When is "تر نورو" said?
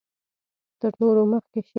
0.79-1.23